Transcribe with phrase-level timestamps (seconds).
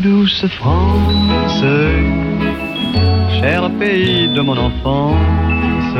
[0.00, 1.60] Douce France,
[3.40, 5.94] cher pays de mon enfance,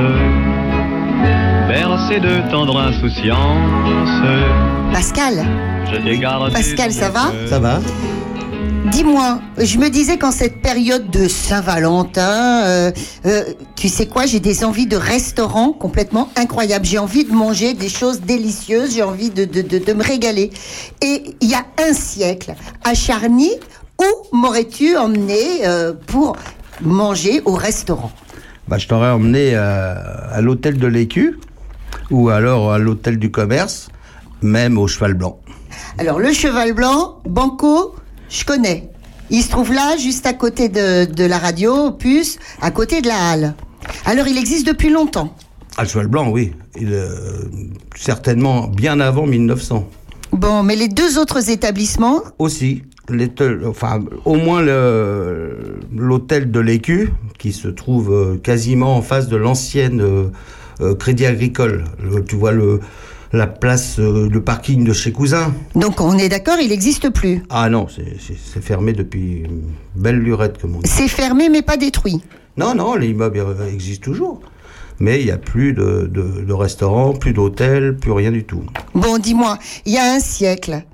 [1.68, 4.22] bercé de tendre insouciance.
[4.92, 5.44] Pascal,
[5.92, 7.32] Je Pascal, ça va.
[7.46, 7.80] Ça va
[8.92, 12.92] dis-moi, je me disais qu'en cette période de Saint-Valentin, euh,
[13.26, 16.84] euh, tu sais quoi, j'ai des envies de restaurants complètement incroyables.
[16.84, 20.50] J'ai envie de manger des choses délicieuses, j'ai envie de, de, de, de me régaler.
[21.00, 22.54] Et il y a un siècle,
[22.84, 23.52] à Charny,
[24.32, 26.36] où m'aurais-tu emmené euh, pour
[26.80, 28.12] manger au restaurant
[28.68, 29.92] bah, Je t'aurais emmené à,
[30.32, 31.38] à l'hôtel de l'Écu
[32.10, 33.88] ou alors à l'hôtel du commerce,
[34.42, 35.38] même au Cheval Blanc.
[35.98, 37.94] Alors le cheval blanc, Banco,
[38.28, 38.90] je connais.
[39.30, 43.08] Il se trouve là, juste à côté de, de la radio, Puce, à côté de
[43.08, 43.54] la halle.
[44.04, 45.34] Alors il existe depuis longtemps.
[45.78, 46.52] Ah, le Cheval Blanc, oui.
[46.78, 47.44] Il, euh,
[47.96, 49.88] certainement bien avant 1900.
[50.32, 52.82] Bon, mais les deux autres établissements, Aussi,
[53.66, 54.62] enfin, au moins
[55.94, 60.24] l'hôtel de l'Écu, qui se trouve euh, quasiment en face de l'ancienne euh,
[60.80, 61.84] euh, Crédit Agricole.
[62.02, 62.80] Le- tu vois le,
[63.32, 65.52] la place, euh, le parking de chez Cousin.
[65.74, 67.42] donc on est d'accord, il n'existe plus.
[67.50, 69.62] Ah non, c'est- fermé depuis une
[69.96, 70.88] belle lurette, comme on dit.
[70.90, 72.22] C'est fermé mais pas détruit.
[72.56, 73.42] Non, non, l'immeuble
[73.72, 74.40] existe toujours.
[75.00, 78.62] Mais il n'y a plus de, de, de restaurant, plus d'hôtel, plus rien du tout.
[78.94, 80.84] Bon, dis-moi, il y a un siècle,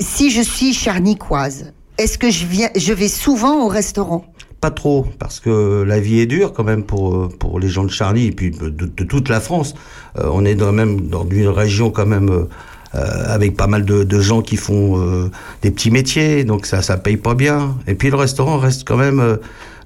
[0.00, 4.24] si je suis charnicoise, est-ce que je, viens, je vais souvent au restaurant?
[4.60, 7.90] Pas trop, parce que la vie est dure quand même pour, pour les gens de
[7.90, 9.74] Charny et puis de, toute la France.
[10.18, 12.48] Euh, on est dans, même dans une région quand même euh,
[12.96, 15.30] euh, avec pas mal de, gens qui font euh,
[15.62, 17.76] des petits métiers, donc ça ça paye pas bien.
[17.86, 19.36] Et puis le restaurant reste quand même euh,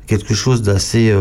[0.07, 1.15] quelque chose d'assez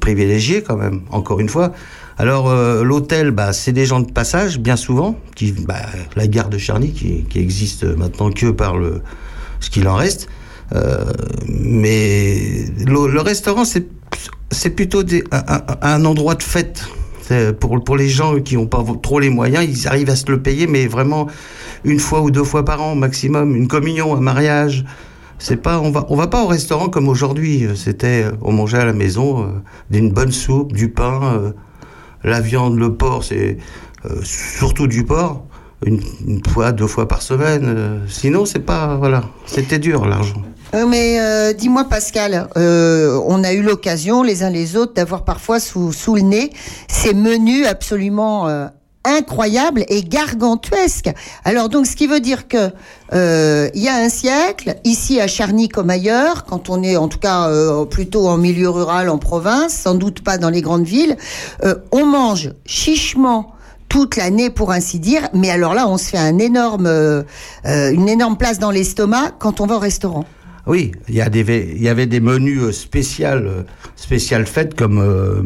[0.00, 1.72] privilégié quand même, encore une fois.
[2.16, 5.82] Alors euh, l'hôtel, bah, c'est des gens de passage, bien souvent, qui, bah,
[6.14, 9.02] la gare de Charny qui, existe maintenant que par le
[9.60, 10.28] ce qu'il en reste.
[10.74, 11.04] Euh,
[11.48, 15.02] mais le, restaurant, c'est plutôt
[15.82, 16.86] un, endroit de fête.
[17.58, 20.66] Pour, les gens qui n'ont pas trop les moyens, ils arrivent à se le payer,
[20.66, 21.26] mais vraiment
[21.84, 24.84] une fois ou deux fois par an maximum, une communion, un mariage.
[25.38, 27.66] C'est pas, on va, va pas au restaurant comme aujourd'hui.
[27.74, 29.46] C'était, on mangeait à la maison euh,
[29.90, 31.52] d'une bonne soupe, du pain,
[32.24, 33.58] la viande, le porc, c'est
[34.06, 35.44] euh, surtout du porc,
[35.86, 37.64] une, une fois, deux fois par semaine.
[37.64, 40.42] euh, sinon, c'est pas, voilà, c'était dur l'argent.
[40.74, 45.24] Euh, mais euh, dis-moi Pascal, euh, on a eu l'occasion les uns les autres d'avoir
[45.24, 46.50] parfois sous, sous le nez
[46.88, 48.48] ces menus absolument
[49.04, 51.12] incroyables et gargantuesques.
[51.44, 52.70] Alors donc ce qui veut dire que
[53.12, 57.08] euh, il y a un siècle, ici à Charny comme ailleurs, quand on est en
[57.08, 60.86] tout cas euh, plutôt en milieu rural, en province, sans doute pas dans les grandes
[60.86, 61.16] villes,
[61.64, 63.54] euh, on mange chichement
[63.94, 67.22] toute l'année pour ainsi dire, mais alors là on se fait un énorme, euh,
[67.64, 70.24] euh, une énorme place dans l'estomac quand on va au restaurant.
[70.66, 73.62] Oui, il y, a des, il y avait des menus euh, spéciales, euh,
[73.96, 75.42] spéciales fêtes comme euh,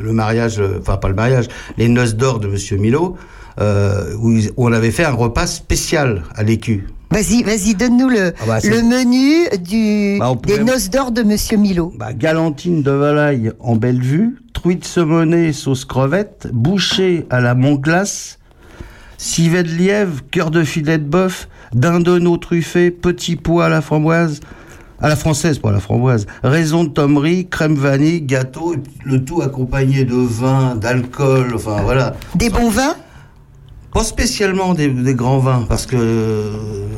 [0.00, 3.16] le mariage, enfin pas le mariage, les noces d'or de Monsieur Milo,
[3.60, 6.86] euh, où, ils- où on avait fait un repas spécial à l'écu.
[7.10, 11.56] Vas-y, vas-y, donne-nous le, Ah bah, le menu du, Bah, des noces d'or de Monsieur
[11.56, 11.92] Milo.
[11.98, 18.38] Bah, galantine de volaille en belle vue, truite saumonée sauce crevette, bouchée à la montglace,
[19.18, 24.38] civet de lièvre, cœur de filet de bœuf, dindonneau truffé, petit pois à la framboise,
[25.00, 28.74] à la française pour la framboise, raison de tommerie, crème vanille, gâteau,
[29.04, 32.14] le tout accompagné de vin, d'alcool, enfin voilà.
[32.34, 32.94] Des bons vins
[33.94, 36.52] Pas spécialement des, des grands vins, parce que, euh,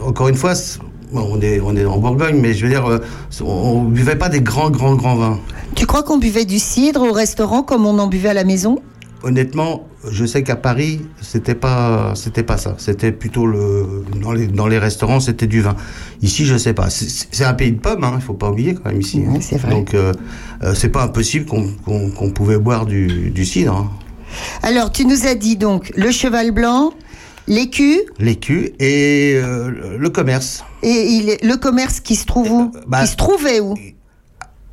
[0.04, 0.54] encore une fois,
[1.12, 2.98] on est, on est en Bourgogne, mais je veux dire, euh,
[3.40, 5.38] on, on buvait pas des grands, grands, grands vins.
[5.74, 8.80] Tu crois qu'on buvait du cidre au restaurant comme on en buvait à la maison?
[9.24, 12.74] Honnêtement, je sais qu'à Paris, c'était pas, c'était pas ça.
[12.78, 15.76] C'était plutôt le, dans les, dans les restaurants, c'était du vin.
[16.22, 16.90] Ici, je sais pas.
[16.90, 19.20] C'est- un pays de pommes, hein, il faut pas oublier quand même ici.
[19.20, 19.38] Ouais, hein.
[19.40, 19.70] c'est vrai.
[19.70, 20.12] Donc, euh,
[20.64, 23.74] euh, c'est pas impossible qu'on qu'on- qu'on pouvait boire du, du cidre.
[23.76, 23.90] hein.
[24.62, 26.92] Alors, tu nous as dit donc le cheval blanc,
[27.46, 30.64] l'écu L'écu et euh, le- commerce.
[30.82, 32.72] et il est- le commerce qui se trouve où?
[32.88, 33.75] Bah, Qui se trouvait où?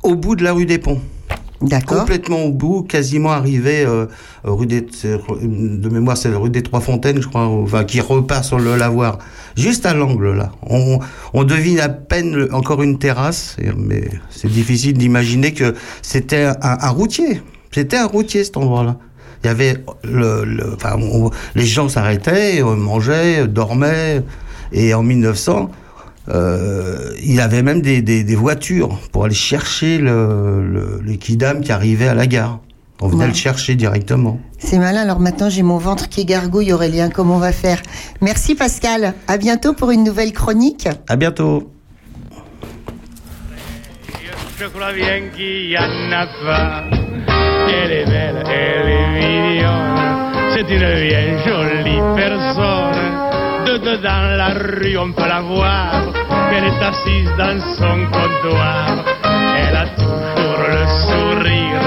[0.02, 1.00] Au bout de la rue des Ponts.
[2.00, 4.06] Complètement au bout, quasiment arrivé euh,
[4.44, 8.58] rue des, de mémoire, c'est rue des Trois Fontaines, je crois, enfin, qui repart sur
[8.58, 9.18] le lavoir,
[9.56, 10.52] juste à l'angle là.
[10.62, 10.98] On,
[11.34, 16.88] on devine à peine encore une terrasse, mais c'est difficile d'imaginer que c'était un, un
[16.90, 17.42] routier.
[17.72, 18.96] C'était un routier cet endroit-là.
[19.44, 20.96] Il y avait le, le- enfin,
[21.54, 24.22] les gens s'arrêtaient, euh, mangeaient, dormaient,
[24.72, 25.70] et en 1900.
[26.30, 31.60] Euh, il avait même des, des, des voitures pour aller chercher le, le, le kidam
[31.60, 32.60] qui arrivait à la gare.
[33.02, 33.28] On venait Ouais.
[33.28, 34.38] le chercher directement.
[34.58, 37.80] C'est malin, alors maintenant j'ai mon ventre qui gargouille, Aurélien, comment on va faire?
[38.20, 40.86] Merci Pascal, à bientôt pour une nouvelle chronique.
[41.08, 41.70] À bientôt.
[44.58, 46.84] je crois bien qu'il y en a pas.
[47.72, 52.99] Elle est belle, elle est mignonne, c'est une bien jolie personne.
[53.70, 56.02] De dedans la rue, on peut la voir,
[56.50, 59.04] elle est assise dans son comptoir.
[59.22, 61.80] Elle a toujours le sourire,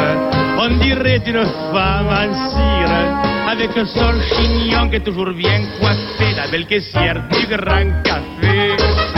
[0.59, 1.43] on dirait une
[1.73, 7.47] femme en cire, avec son chignon qui est toujours bien coiffé, la belle caissière du
[7.47, 9.13] grand café.